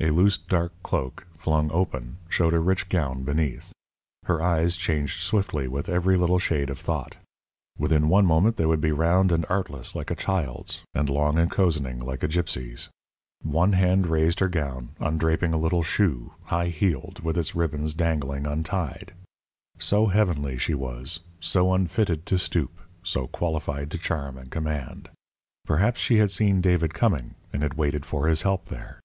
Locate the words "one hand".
13.42-14.06